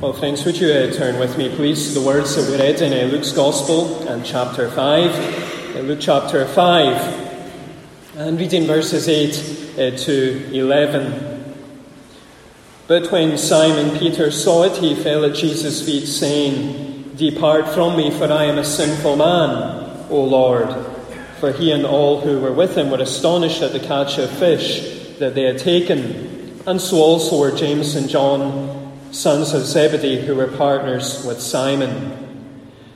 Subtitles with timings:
[0.00, 2.80] Well, friends, would you uh, turn with me, please, to the words that we read
[2.82, 5.76] in uh, Luke's Gospel and chapter 5.
[5.76, 11.54] Uh, Luke chapter 5, and reading verses 8 uh, to 11.
[12.88, 18.10] But when Simon Peter saw it, he fell at Jesus' feet, saying, Depart from me,
[18.10, 20.74] for I am a sinful man, O Lord.
[21.38, 25.18] For he and all who were with him were astonished at the catch of fish
[25.18, 28.73] that they had taken, and so also were James and John
[29.14, 32.50] sons of Zebedee, who were partners with Simon.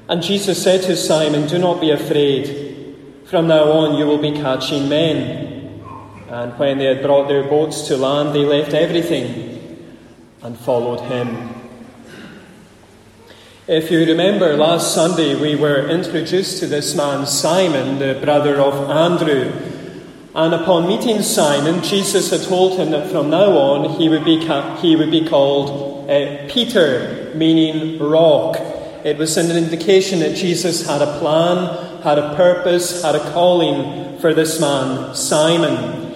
[0.09, 2.97] And Jesus said to Simon, Do not be afraid.
[3.27, 5.81] From now on you will be catching men.
[6.29, 9.87] And when they had brought their boats to land, they left everything
[10.43, 11.55] and followed him.
[13.69, 18.91] If you remember, last Sunday we were introduced to this man, Simon, the brother of
[18.91, 19.53] Andrew.
[20.35, 24.39] And upon meeting Simon, Jesus had told him that from now on he would be,
[24.81, 28.57] he would be called uh, Peter, meaning rock.
[29.05, 34.19] It was an indication that Jesus had a plan, had a purpose, had a calling
[34.19, 36.07] for this man, Simon.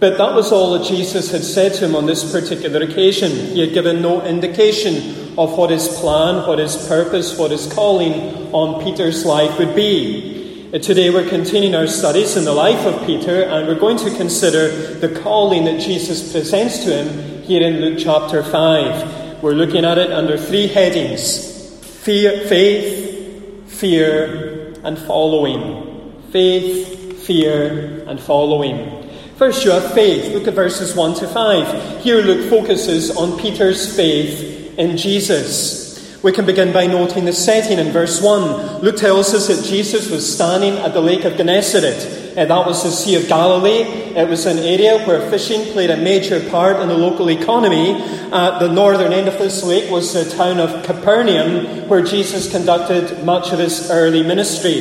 [0.00, 3.30] But that was all that Jesus had said to him on this particular occasion.
[3.30, 8.52] He had given no indication of what his plan, what his purpose, what his calling
[8.54, 10.70] on Peter's life would be.
[10.74, 14.10] Uh, today we're continuing our studies in the life of Peter, and we're going to
[14.16, 19.21] consider the calling that Jesus presents to him here in Luke chapter 5.
[19.42, 21.50] We're looking at it under three headings
[21.82, 26.22] fear, faith, fear, and following.
[26.30, 29.10] Faith, fear, and following.
[29.36, 30.32] First, you have faith.
[30.32, 32.02] Look at verses 1 to 5.
[32.02, 36.22] Here, Luke focuses on Peter's faith in Jesus.
[36.22, 38.82] We can begin by noting the setting in verse 1.
[38.82, 42.21] Luke tells us that Jesus was standing at the lake of Gennesaret.
[42.32, 43.82] Uh, that was the Sea of Galilee.
[44.16, 47.92] It was an area where fishing played a major part in the local economy.
[48.32, 53.22] At the northern end of this lake was the town of Capernaum, where Jesus conducted
[53.22, 54.80] much of his early ministry.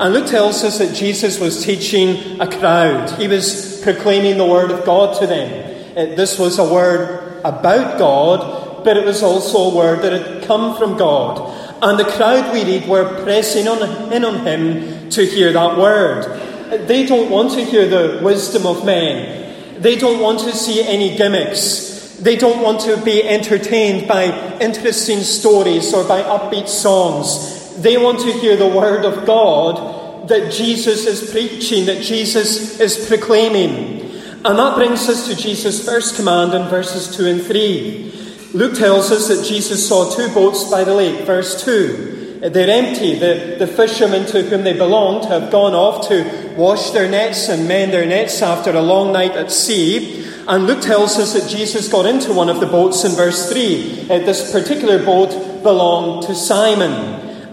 [0.00, 3.10] And Luke tells us that Jesus was teaching a crowd.
[3.12, 5.76] He was proclaiming the word of God to them.
[5.92, 10.42] Uh, this was a word about God, but it was also a word that had
[10.48, 11.54] come from God.
[11.80, 16.47] And the crowd, we read, were pressing on, in on him to hear that word.
[16.70, 19.80] They don't want to hear the wisdom of men.
[19.80, 22.16] They don't want to see any gimmicks.
[22.20, 27.80] They don't want to be entertained by interesting stories or by upbeat songs.
[27.80, 33.06] They want to hear the word of God that Jesus is preaching, that Jesus is
[33.06, 34.00] proclaiming.
[34.44, 38.48] And that brings us to Jesus' first command in verses 2 and 3.
[38.52, 42.17] Luke tells us that Jesus saw two boats by the lake, verse 2.
[42.40, 43.18] They're empty.
[43.18, 47.66] The, the fishermen to whom they belonged have gone off to wash their nets and
[47.66, 50.24] mend their nets after a long night at sea.
[50.46, 54.02] And Luke tells us that Jesus got into one of the boats in verse 3.
[54.02, 56.92] Uh, this particular boat belonged to Simon.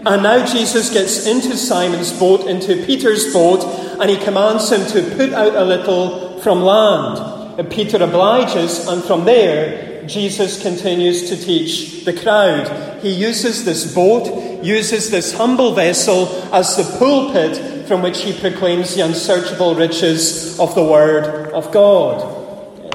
[0.06, 3.64] And now Jesus gets into Simon's boat, into Peter's boat,
[4.00, 7.58] and he commands him to put out a little from land.
[7.58, 13.02] And Peter obliges, and from there, Jesus continues to teach the crowd.
[13.02, 18.94] He uses this boat uses this humble vessel as the pulpit from which he proclaims
[18.94, 22.34] the unsearchable riches of the Word of God.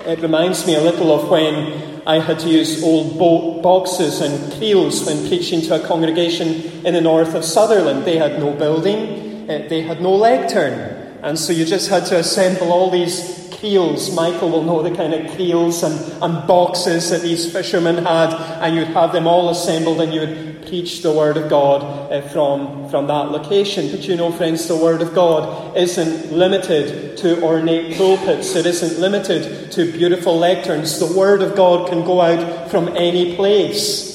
[0.06, 4.52] It reminds me a little of when I had to use old bo- boxes and
[4.54, 8.06] creels when preaching to a congregation in the north of Sutherland.
[8.06, 10.98] They had no building, eh, they had no lectern.
[11.22, 14.14] And so you just had to assemble all these creels.
[14.14, 18.76] Michael will know the kind of creels and, and boxes that these fishermen had, and
[18.76, 22.90] you'd have them all assembled and you would preach the Word of God uh, from,
[22.90, 23.92] from that location.
[23.92, 29.00] But you know, friends, the Word of God isn't limited to ornate pulpits, it isn't
[29.00, 31.00] limited to beautiful lecterns.
[31.00, 34.11] The Word of God can go out from any place.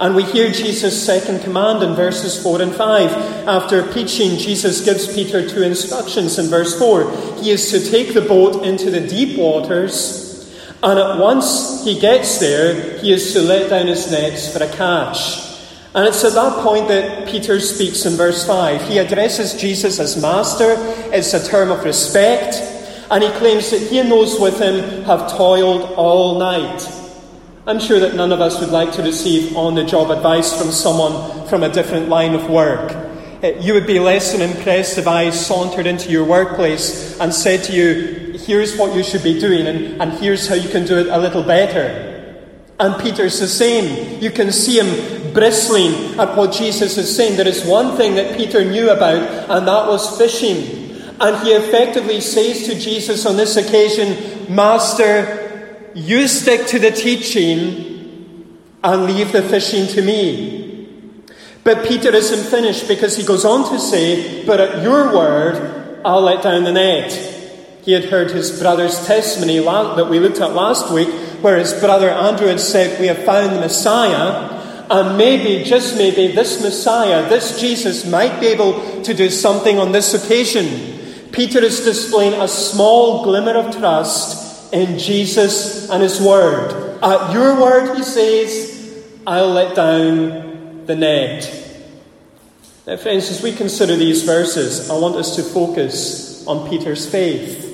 [0.00, 3.10] And we hear Jesus' second command in verses 4 and 5.
[3.48, 7.36] After preaching, Jesus gives Peter two instructions in verse 4.
[7.42, 10.24] He is to take the boat into the deep waters,
[10.84, 14.68] and at once he gets there, he is to let down his nets for a
[14.68, 15.48] catch.
[15.96, 18.82] And it's at that point that Peter speaks in verse 5.
[18.82, 20.76] He addresses Jesus as Master,
[21.12, 22.54] it's a term of respect,
[23.10, 26.97] and he claims that he and those with him have toiled all night.
[27.68, 30.72] I'm sure that none of us would like to receive on the job advice from
[30.72, 32.92] someone from a different line of work.
[33.42, 37.62] Eh, you would be less than impressed if I sauntered into your workplace and said
[37.64, 40.96] to you, here's what you should be doing, and, and here's how you can do
[40.96, 42.42] it a little better.
[42.80, 44.18] And Peter's the same.
[44.22, 47.36] You can see him bristling at what Jesus is saying.
[47.36, 51.02] There is one thing that Peter knew about, and that was fishing.
[51.20, 55.37] And he effectively says to Jesus on this occasion, Master,
[55.98, 57.88] you stick to the teaching,
[58.84, 60.86] and leave the fishing to me.
[61.64, 66.22] But Peter isn't finished because he goes on to say, But at your word, I'll
[66.22, 67.12] let down the net.
[67.82, 71.08] He had heard his brother's testimony that we looked at last week,
[71.42, 74.56] where his brother Andrew had said, We have found the Messiah.
[74.90, 79.92] And maybe, just maybe, this Messiah, this Jesus, might be able to do something on
[79.92, 81.28] this occasion.
[81.32, 84.37] Peter is displaying a small glimmer of trust
[84.72, 86.98] in Jesus and his word.
[87.02, 91.54] At your word, he says, I'll let down the net.
[92.86, 97.66] Now, friends, as we consider these verses, I want us to focus on Peter's faith.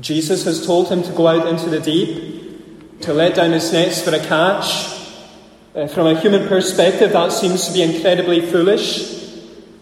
[0.00, 4.02] Jesus has told him to go out into the deep, to let down his nets
[4.02, 4.96] for a catch.
[5.74, 9.16] Uh, from a human perspective, that seems to be incredibly foolish.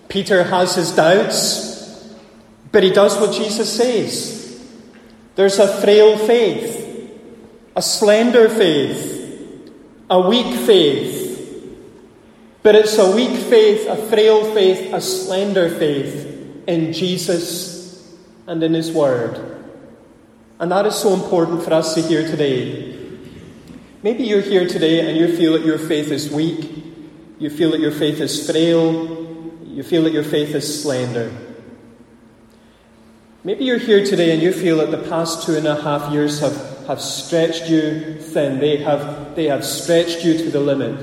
[0.08, 1.66] Peter has his doubts.
[2.72, 4.35] But he does what Jesus says.
[5.36, 6.82] There's a frail faith,
[7.76, 9.12] a slender faith,
[10.10, 11.24] a weak faith.
[12.62, 18.16] But it's a weak faith, a frail faith, a slender faith in Jesus
[18.46, 19.62] and in His Word.
[20.58, 22.96] And that is so important for us to hear today.
[24.02, 26.84] Maybe you're here today and you feel that your faith is weak,
[27.38, 31.30] you feel that your faith is frail, you feel that your faith is slender.
[33.46, 36.40] Maybe you're here today and you feel that the past two and a half years
[36.40, 38.58] have, have stretched you thin.
[38.58, 40.98] They have, they have stretched you to the limit.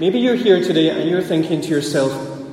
[0.00, 2.10] Maybe you're here today and you're thinking to yourself,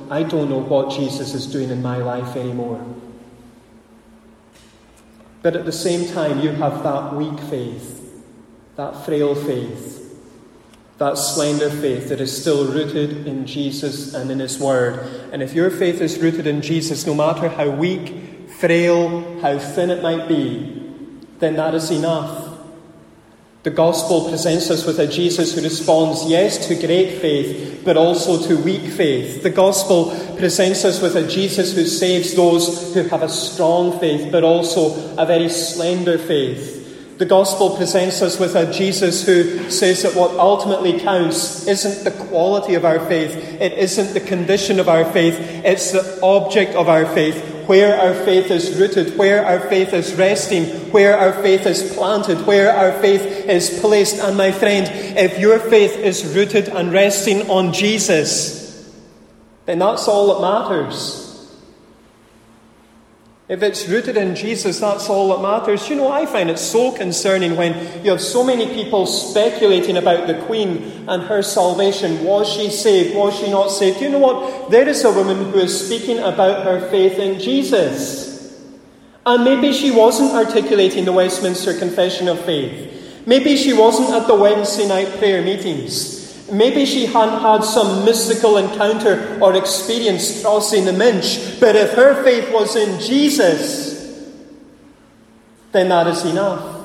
[0.08, 2.80] I don't know what Jesus is doing in my life anymore.
[5.42, 8.22] But at the same time, you have that weak faith,
[8.76, 10.05] that frail faith
[10.98, 14.98] that slender faith that is still rooted in Jesus and in His Word.
[15.32, 19.90] And if your faith is rooted in Jesus, no matter how weak, frail, how thin
[19.90, 20.82] it might be,
[21.38, 22.44] then that is enough.
[23.62, 28.40] The gospel presents us with a Jesus who responds, yes, to great faith, but also
[28.46, 29.42] to weak faith.
[29.42, 34.30] The gospel presents us with a Jesus who saves those who have a strong faith,
[34.30, 36.75] but also a very slender faith.
[37.18, 42.10] The gospel presents us with a Jesus who says that what ultimately counts isn't the
[42.26, 45.34] quality of our faith, it isn't the condition of our faith,
[45.64, 50.12] it's the object of our faith, where our faith is rooted, where our faith is
[50.14, 54.16] resting, where our faith is planted, where our faith is placed.
[54.22, 54.86] And my friend,
[55.16, 58.92] if your faith is rooted and resting on Jesus,
[59.64, 61.25] then that's all that matters.
[63.48, 65.88] If it's rooted in Jesus, that's all that matters.
[65.88, 70.26] You know, I find it so concerning when you have so many people speculating about
[70.26, 72.24] the Queen and her salvation.
[72.24, 73.14] Was she saved?
[73.14, 74.00] Was she not saved?
[74.00, 74.70] You know what?
[74.72, 78.60] There is a woman who is speaking about her faith in Jesus.
[79.24, 83.22] And maybe she wasn't articulating the Westminster Confession of Faith.
[83.26, 86.15] Maybe she wasn't at the Wednesday night prayer meetings.
[86.50, 92.22] Maybe she hadn't had some mystical encounter or experience crossing the Minch, but if her
[92.22, 93.96] faith was in Jesus,
[95.72, 96.76] then that is enough.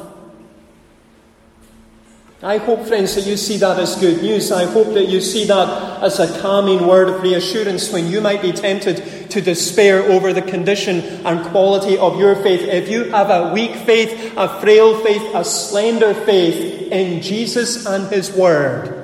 [2.44, 4.52] I hope, friends, that you see that as good news.
[4.52, 8.42] I hope that you see that as a calming word of reassurance when you might
[8.42, 12.62] be tempted to despair over the condition and quality of your faith.
[12.62, 18.08] If you have a weak faith, a frail faith, a slender faith in Jesus and
[18.08, 19.01] His Word,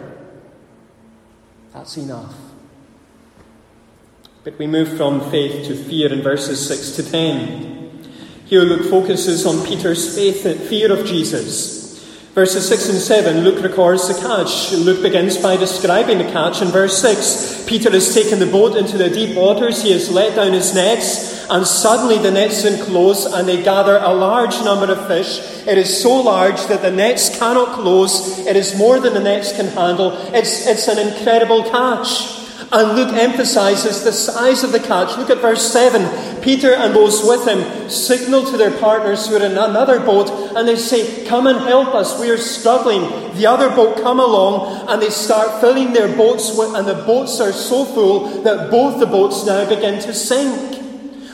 [1.77, 2.33] that's enough.
[4.43, 8.09] But we move from faith to fear in verses 6 to 10.
[8.45, 11.86] Here Luke focuses on Peter's faith and fear of Jesus.
[12.37, 14.71] Verses 6 and 7, Luke records the catch.
[14.71, 17.65] Luke begins by describing the catch in verse 6.
[17.65, 21.47] Peter has taken the boat into the deep waters, he has let down his nets,
[21.49, 25.39] and suddenly the nets unclose and they gather a large number of fish.
[25.65, 28.37] It is so large that the nets cannot close.
[28.45, 30.11] It is more than the nets can handle.
[30.31, 32.36] It's, it's an incredible catch.
[32.69, 35.18] And Luke emphasizes the size of the catch.
[35.18, 36.42] Look at verse 7.
[36.42, 40.68] Peter and those with him signal to their partners who are in another boat and
[40.68, 43.02] they say, Come and help us, we are struggling.
[43.38, 47.40] The other boat come along and they start filling their boats, with, and the boats
[47.40, 50.76] are so full that both the boats now begin to sink.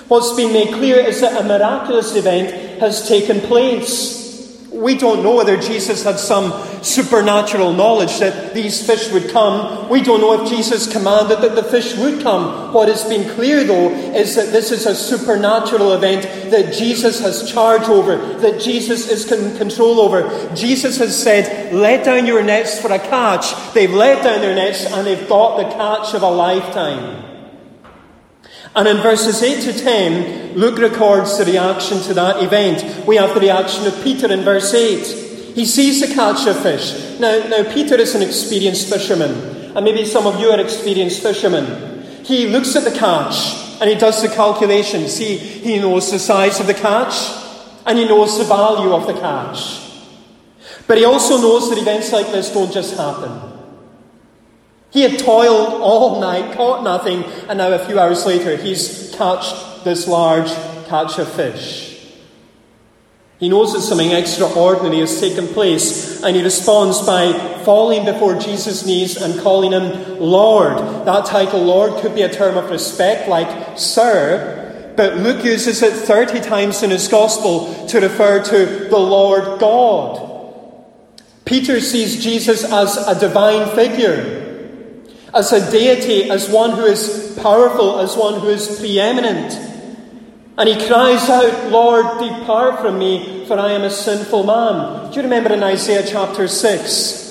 [0.10, 4.23] What's been made clear is that a miraculous event has taken place.
[4.74, 6.52] We don't know whether Jesus had some
[6.84, 9.88] supernatural knowledge that these fish would come.
[9.88, 12.74] We don't know if Jesus commanded that the fish would come.
[12.74, 17.52] What has been clear, though, is that this is a supernatural event that Jesus has
[17.52, 20.54] charge over, that Jesus is in control over.
[20.56, 23.74] Jesus has said, Let down your nets for a catch.
[23.74, 27.33] They've let down their nets and they've got the catch of a lifetime.
[28.76, 33.06] And in verses 8 to 10, Luke records the reaction to that event.
[33.06, 35.56] We have the reaction of Peter in verse 8.
[35.56, 37.20] He sees the catch of fish.
[37.20, 39.32] Now, now Peter is an experienced fisherman,
[39.76, 42.04] and maybe some of you are experienced fishermen.
[42.24, 45.18] He looks at the catch and he does the calculations.
[45.18, 47.32] He, he knows the size of the catch
[47.86, 49.82] and he knows the value of the catch.
[50.88, 53.53] But he also knows that events like this don't just happen.
[54.94, 59.84] He had toiled all night, caught nothing, and now a few hours later he's catched
[59.84, 60.52] this large
[60.88, 61.90] catch of fish.
[63.40, 67.34] He knows that something extraordinary has taken place, and he responds by
[67.66, 70.78] falling before Jesus' knees and calling him Lord.
[71.08, 75.94] That title, Lord, could be a term of respect, like Sir, but Luke uses it
[75.94, 80.30] 30 times in his Gospel to refer to the Lord God.
[81.46, 84.43] Peter sees Jesus as a divine figure,
[85.34, 89.54] as a deity, as one who is powerful, as one who is preeminent.
[90.58, 95.10] And he cries out, Lord, depart from me, for I am a sinful man.
[95.10, 97.24] Do you remember in Isaiah chapter 6?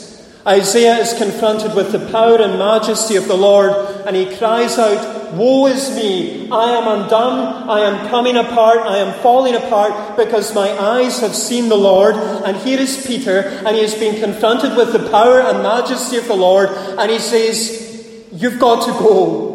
[0.45, 3.71] Isaiah is confronted with the power and majesty of the Lord,
[4.05, 6.51] and he cries out, Woe is me!
[6.51, 11.35] I am undone, I am coming apart, I am falling apart, because my eyes have
[11.35, 12.17] seen the Lord.
[12.17, 16.27] And here is Peter, and he has been confronted with the power and majesty of
[16.27, 17.82] the Lord, and he says,
[18.33, 19.51] You've got to go.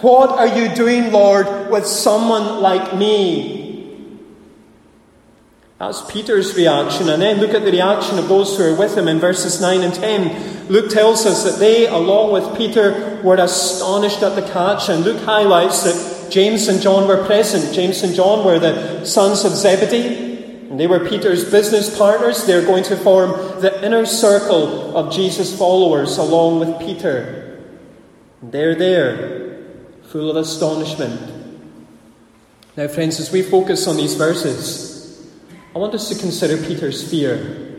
[0.00, 4.18] What are you doing, Lord, with someone like me?
[5.78, 7.08] That's Peter's reaction.
[7.08, 9.82] And then look at the reaction of those who are with him in verses 9
[9.82, 10.66] and 10.
[10.68, 14.88] Luke tells us that they, along with Peter, were astonished at the catch.
[14.88, 17.72] And Luke highlights that James and John were present.
[17.72, 20.68] James and John were the sons of Zebedee.
[20.68, 22.44] And they were Peter's business partners.
[22.44, 23.30] They're going to form
[23.60, 27.57] the inner circle of Jesus' followers along with Peter.
[28.42, 29.58] They're there,
[30.04, 31.20] full of astonishment.
[32.76, 35.28] Now, friends, as we focus on these verses,
[35.74, 37.74] I want us to consider Peter's fear.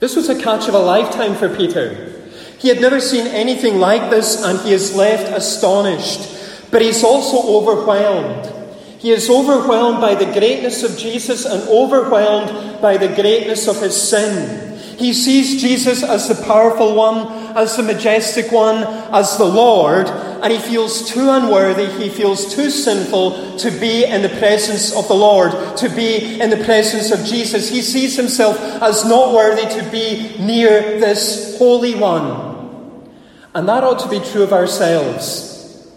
[0.00, 2.20] This was a catch of a lifetime for Peter.
[2.58, 6.70] He had never seen anything like this, and he is left astonished.
[6.70, 8.52] But he's also overwhelmed.
[8.98, 13.96] He is overwhelmed by the greatness of Jesus and overwhelmed by the greatness of his
[13.96, 14.69] sin.
[15.00, 20.52] He sees Jesus as the powerful one, as the majestic one, as the Lord, and
[20.52, 25.14] he feels too unworthy, he feels too sinful to be in the presence of the
[25.14, 27.70] Lord, to be in the presence of Jesus.
[27.70, 33.08] He sees himself as not worthy to be near this Holy One.
[33.54, 35.88] And that ought to be true of ourselves.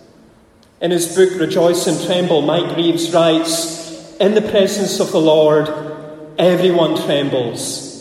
[0.79, 5.67] In his book, Rejoice and Tremble, Mike Reeves writes In the presence of the Lord,
[6.37, 7.92] everyone trembles.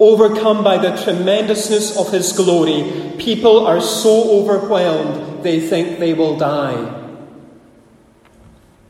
[0.00, 6.36] Overcome by the tremendousness of His glory, people are so overwhelmed they think they will
[6.36, 6.94] die.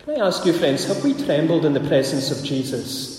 [0.00, 3.18] Can I ask you, friends, have we trembled in the presence of Jesus?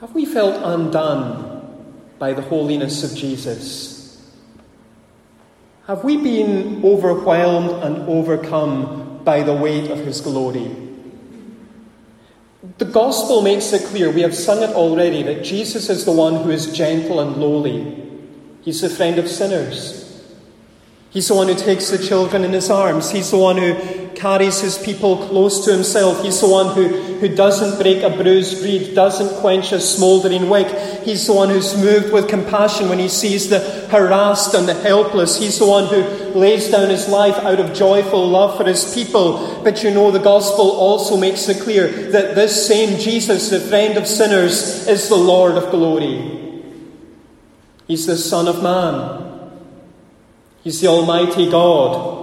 [0.00, 1.52] Have we felt undone
[2.18, 4.32] by the holiness of Jesus?
[5.86, 10.81] Have we been overwhelmed and overcome by the weight of His glory?
[12.78, 16.36] The gospel makes it clear, we have sung it already, that Jesus is the one
[16.36, 18.08] who is gentle and lowly.
[18.62, 20.22] He's the friend of sinners.
[21.10, 23.10] He's the one who takes the children in his arms.
[23.10, 23.74] He's the one who
[24.22, 26.22] carries his people close to himself.
[26.22, 26.86] He's the one who,
[27.18, 30.68] who doesn't break a bruised reed, doesn't quench a smouldering wick.
[31.02, 33.58] He's the one who's moved with compassion when he sees the
[33.90, 35.40] harassed and the helpless.
[35.40, 36.02] He's the one who
[36.38, 39.60] lays down his life out of joyful love for his people.
[39.64, 43.98] But you know, the gospel also makes it clear that this same Jesus, the friend
[43.98, 46.38] of sinners, is the Lord of glory.
[47.88, 49.50] He's the Son of Man.
[50.62, 52.21] He's the Almighty God.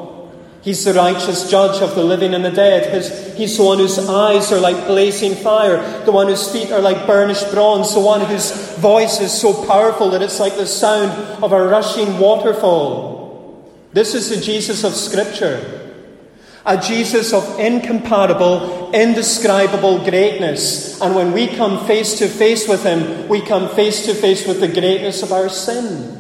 [0.69, 2.93] He's the righteous judge of the living and the dead.
[2.93, 6.79] His, he's the one whose eyes are like blazing fire, the one whose feet are
[6.79, 11.09] like burnished bronze, the one whose voice is so powerful that it's like the sound
[11.43, 13.67] of a rushing waterfall.
[13.93, 15.97] This is the Jesus of Scripture.
[16.67, 21.01] A Jesus of incomparable, indescribable greatness.
[21.01, 24.59] And when we come face to face with him, we come face to face with
[24.59, 26.17] the greatness of our sin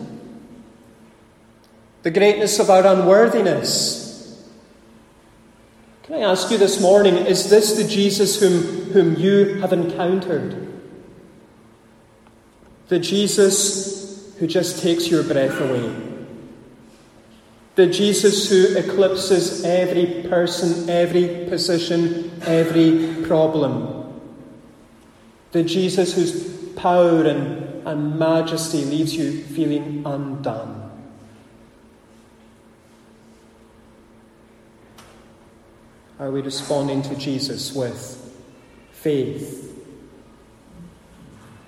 [2.01, 4.08] the greatness of our unworthiness.
[6.09, 8.63] Can I ask you this morning, is this the Jesus whom,
[8.93, 10.67] whom you have encountered?
[12.87, 15.95] The Jesus who just takes your breath away.
[17.75, 24.19] The Jesus who eclipses every person, every position, every problem.
[25.51, 30.78] The Jesus whose power and, and majesty leaves you feeling undone.
[36.19, 38.19] Are we responding to Jesus with
[38.99, 39.81] faith,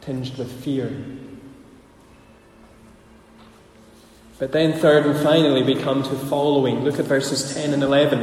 [0.01, 0.91] tinged with fear.
[4.37, 6.83] But then, third and finally, we come to following.
[6.83, 8.19] Look at verses 10 and 11.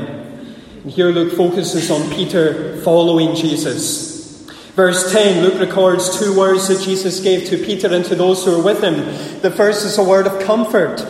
[0.82, 4.42] And here Luke focuses on Peter following Jesus.
[4.74, 8.58] Verse 10, Luke records two words that Jesus gave to Peter and to those who
[8.58, 8.96] were with him.
[9.40, 11.00] The first is a word of comfort.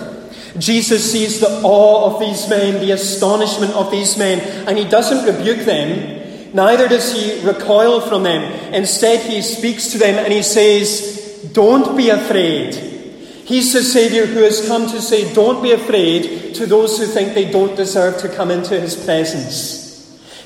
[0.58, 5.24] Jesus sees the awe of these men, the astonishment of these men, and he doesn't
[5.24, 8.42] rebuke them, neither does he recoil from them.
[8.74, 12.74] Instead, he speaks to them and he says, Don't be afraid.
[13.48, 17.32] He's the Saviour who has come to say, Don't be afraid to those who think
[17.32, 19.88] they don't deserve to come into His presence.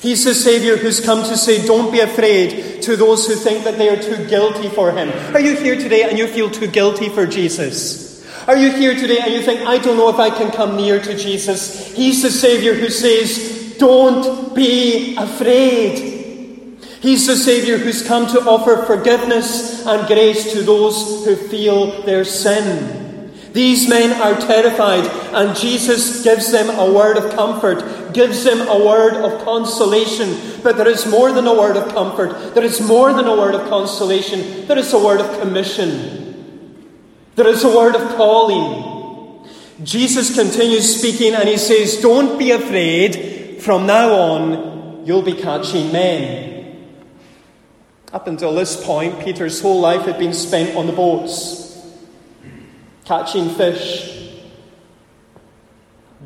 [0.01, 3.77] He's the Saviour who's come to say, Don't be afraid to those who think that
[3.77, 5.09] they are too guilty for Him.
[5.35, 8.12] Are you here today and you feel too guilty for Jesus?
[8.49, 11.01] Are you here today and you think, I don't know if I can come near
[11.01, 11.95] to Jesus?
[11.95, 16.79] He's the Saviour who says, Don't be afraid.
[17.01, 22.25] He's the Saviour who's come to offer forgiveness and grace to those who feel their
[22.25, 23.31] sin.
[23.53, 28.85] These men are terrified, and Jesus gives them a word of comfort, gives them a
[28.85, 30.37] word of consolation.
[30.63, 33.55] But there is more than a word of comfort, there is more than a word
[33.55, 36.22] of consolation, there is a word of commission,
[37.35, 39.49] there is a word of calling.
[39.83, 45.93] Jesus continues speaking, and he says, Don't be afraid, from now on, you'll be catching
[45.93, 46.53] men.
[48.13, 51.83] Up until this point, Peter's whole life had been spent on the boats,
[53.05, 54.31] catching fish.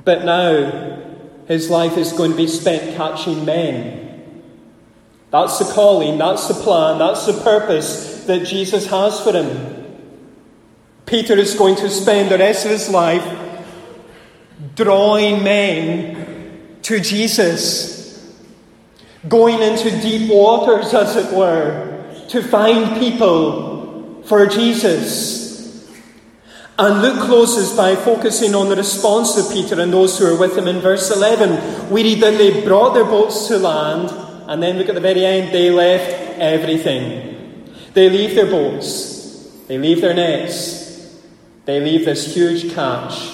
[0.05, 1.03] But now,
[1.47, 4.43] his life is going to be spent catching men.
[5.31, 9.75] That's the calling, that's the plan, that's the purpose that Jesus has for him.
[11.07, 13.25] Peter is going to spend the rest of his life
[14.75, 17.97] drawing men to Jesus
[19.29, 25.47] going into deep waters, as it were, to find people for Jesus.
[26.79, 30.57] And Luke closes by focusing on the response of Peter and those who are with
[30.57, 30.69] him.
[30.69, 34.11] In verse 11, we read that they brought their boats to land,
[34.49, 37.73] and then look at the very end, they left everything.
[37.95, 40.86] They leave their boats, they leave their nets,
[41.67, 43.31] they leave this huge catch,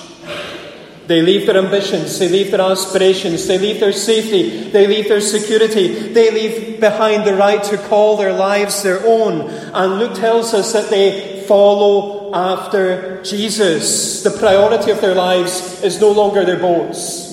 [1.06, 5.20] they leave their ambitions, they leave their aspirations, they leave their safety, they leave their
[5.20, 9.48] security, they leave behind the right to call their lives their own.
[9.50, 14.22] And Luke tells us that they follow after Jesus.
[14.22, 17.30] The priority of their lives is no longer their boats.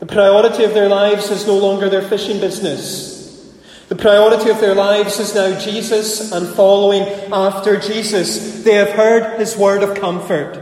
[0.00, 3.11] The priority of their lives is no longer their fishing business.
[3.92, 8.64] The priority of their lives is now Jesus and following after Jesus.
[8.64, 10.54] They have heard his word of comfort.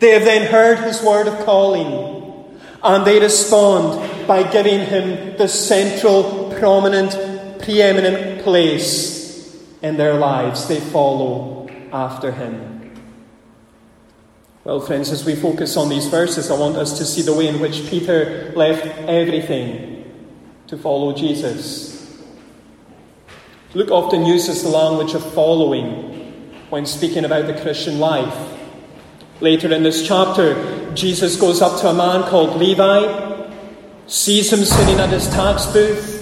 [0.00, 5.46] They have then heard his word of calling, and they respond by giving him the
[5.46, 10.66] central, prominent, preeminent place in their lives.
[10.66, 12.94] They follow after him.
[14.64, 17.46] Well, friends, as we focus on these verses, I want us to see the way
[17.46, 20.10] in which Peter left everything
[20.68, 21.93] to follow Jesus.
[23.74, 25.90] Luke often uses the language of following
[26.70, 28.56] when speaking about the Christian life.
[29.40, 33.50] Later in this chapter, Jesus goes up to a man called Levi,
[34.06, 36.14] sees him sitting at his tax booth,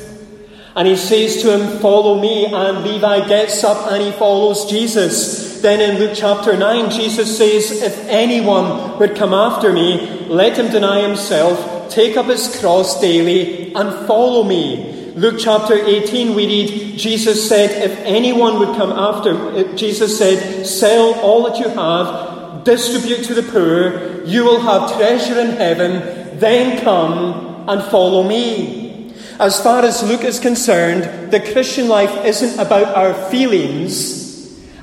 [0.74, 2.46] and he says to him, Follow me.
[2.46, 5.60] And Levi gets up and he follows Jesus.
[5.60, 10.70] Then in Luke chapter 9, Jesus says, If anyone would come after me, let him
[10.70, 15.01] deny himself, take up his cross daily, and follow me.
[15.14, 20.66] Luke chapter 18, we read, Jesus said, If anyone would come after, uh, Jesus said,
[20.66, 26.38] Sell all that you have distribute to the poor, you will have treasure in heaven,
[26.38, 29.12] then come and follow me.
[29.38, 34.22] As far as Luke is concerned, the Christian life isn't about our feelings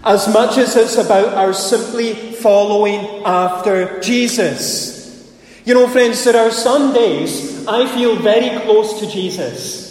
[0.04, 5.34] as much as it's about our simply following after Jesus.
[5.66, 9.89] You know, friends, there are some days I feel very close to Jesus.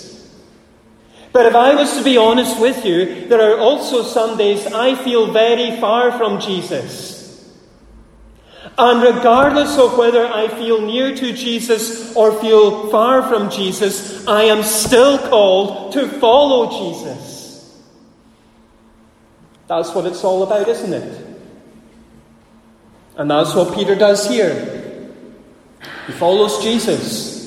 [1.39, 4.97] But if I was to be honest with you, there are also some days I
[4.97, 7.49] feel very far from Jesus.
[8.77, 14.51] And regardless of whether I feel near to Jesus or feel far from Jesus, I
[14.51, 17.87] am still called to follow Jesus.
[19.69, 21.39] That's what it's all about, isn't it?
[23.17, 25.13] And that's what Peter does here.
[26.09, 27.38] He follows Jesus.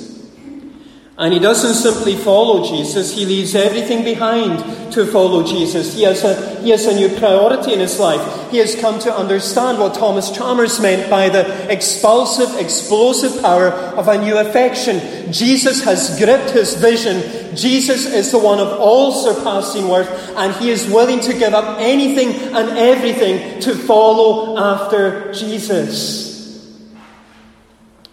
[1.21, 4.57] And he doesn't simply follow Jesus, he leaves everything behind
[4.93, 5.93] to follow Jesus.
[5.93, 8.49] He has, a, he has a new priority in his life.
[8.49, 14.07] He has come to understand what Thomas Chalmers meant by the expulsive, explosive power of
[14.07, 15.31] a new affection.
[15.31, 17.55] Jesus has gripped his vision.
[17.55, 21.77] Jesus is the one of all surpassing worth, and he is willing to give up
[21.79, 26.31] anything and everything to follow after Jesus.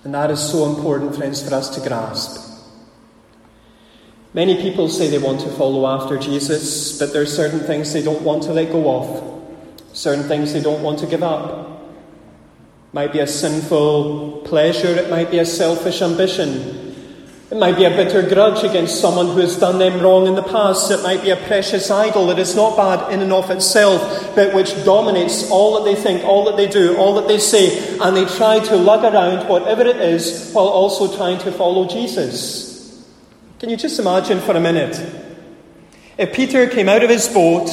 [0.05, 2.48] And that is so important, friends, for us to grasp.
[4.35, 8.03] Many people say they want to follow after Jesus, but there are certain things they
[8.03, 11.81] don't want to let go of, certain things they don't want to give up.
[12.88, 16.88] It might be a sinful pleasure, it might be a selfish ambition.
[17.51, 20.43] It might be a bitter grudge against someone who has done them wrong in the
[20.43, 20.91] past.
[20.91, 24.03] It might be a precious idol that is not bad in and of itself,
[24.35, 27.99] but which dominates all that they think, all that they do, all that they say,
[28.01, 32.67] and they try to lug around whatever it is while also trying to follow Jesus.
[33.59, 34.97] Can you just imagine for a minute?
[36.16, 37.68] If Peter came out of his boat,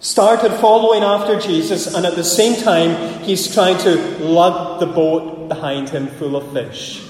[0.00, 5.48] started following after Jesus, and at the same time he's trying to lug the boat
[5.48, 7.02] behind him full of fish.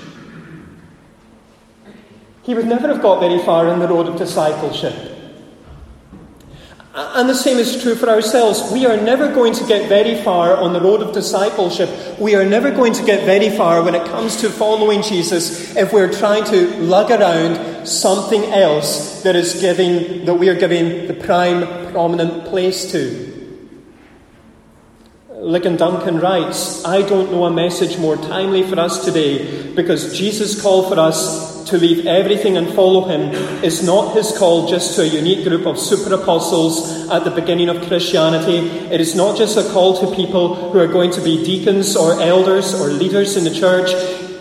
[2.42, 5.13] He would never have got very far in the road of discipleship.
[6.96, 8.70] And the same is true for ourselves.
[8.70, 11.90] We are never going to get very far on the road of discipleship.
[12.20, 15.92] We are never going to get very far when it comes to following Jesus if
[15.92, 21.14] we're trying to lug around something else that is giving that we are giving the
[21.14, 23.32] prime prominent place to.
[25.32, 30.62] Ligon Duncan writes, I don't know a message more timely for us today because Jesus'
[30.62, 33.32] called for us to leave everything and follow him
[33.64, 37.68] is not his call just to a unique group of super apostles at the beginning
[37.68, 38.68] of Christianity.
[38.92, 42.20] It is not just a call to people who are going to be deacons or
[42.20, 43.90] elders or leaders in the church.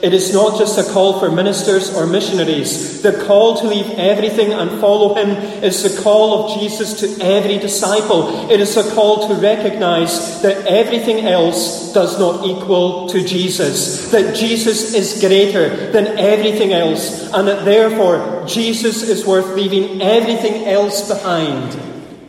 [0.03, 3.01] It is not just a call for ministers or missionaries.
[3.01, 5.29] The call to leave everything and follow Him
[5.63, 8.51] is the call of Jesus to every disciple.
[8.51, 14.11] It is a call to recognize that everything else does not equal to Jesus.
[14.11, 17.31] That Jesus is greater than everything else.
[17.31, 21.71] And that therefore Jesus is worth leaving everything else behind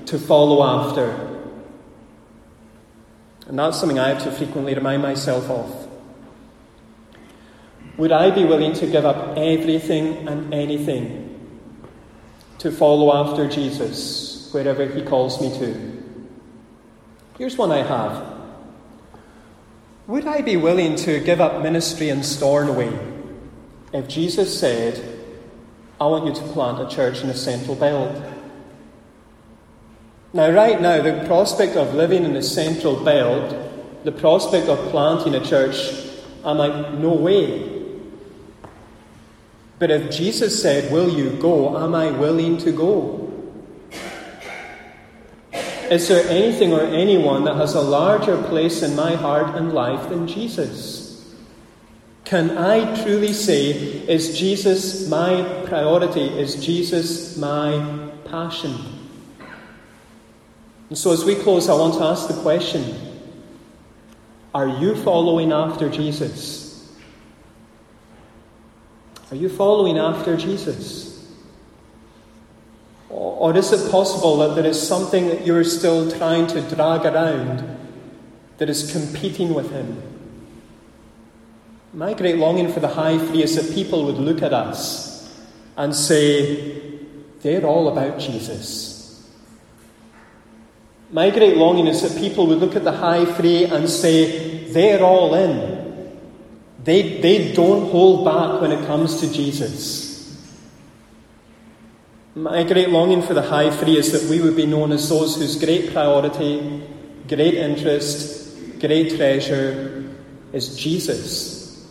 [0.06, 1.10] to follow after.
[3.48, 5.83] And that's something I have to frequently remind myself of.
[7.96, 11.30] Would I be willing to give up everything and anything
[12.58, 16.02] to follow after Jesus wherever he calls me to?
[17.38, 18.34] Here's one I have.
[20.06, 22.92] Would I be willing to give up ministry in Stornoway
[23.92, 25.02] if Jesus said,
[26.00, 28.22] I want you to plant a church in the central belt?
[30.32, 33.54] Now, right now, the prospect of living in the central belt,
[34.02, 35.76] the prospect of planting a church,
[36.44, 37.83] I'm like, no way.
[39.78, 41.76] But if Jesus said, Will you go?
[41.76, 43.20] Am I willing to go?
[45.90, 50.08] Is there anything or anyone that has a larger place in my heart and life
[50.08, 51.34] than Jesus?
[52.24, 53.72] Can I truly say,
[54.08, 56.22] Is Jesus my priority?
[56.22, 58.74] Is Jesus my passion?
[60.88, 62.94] And so, as we close, I want to ask the question
[64.54, 66.63] Are you following after Jesus?
[69.30, 71.04] Are you following after Jesus?
[73.08, 77.78] Or is it possible that there is something that you're still trying to drag around
[78.58, 80.02] that is competing with Him?
[81.92, 85.32] My great longing for the high free is that people would look at us
[85.76, 86.98] and say,
[87.42, 89.30] they're all about Jesus.
[91.10, 95.04] My great longing is that people would look at the high free and say, they're
[95.04, 95.73] all in.
[96.84, 100.14] They, they don't hold back when it comes to Jesus.
[102.34, 105.36] My great longing for the high free is that we would be known as those
[105.36, 106.82] whose great priority,
[107.26, 110.04] great interest, great treasure
[110.52, 111.88] is Jesus.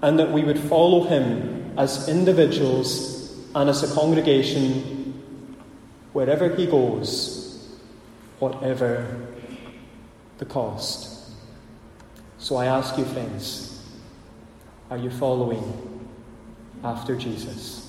[0.00, 5.22] And that we would follow him as individuals and as a congregation
[6.14, 7.68] wherever he goes,
[8.38, 9.26] whatever
[10.38, 11.32] the cost.
[12.38, 13.65] So I ask you, friends,
[14.90, 15.62] are you following
[16.84, 17.85] after Jesus?